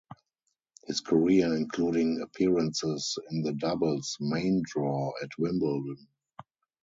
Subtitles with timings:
[0.87, 6.07] His career including appearances in the doubles main draw at Wimbledon.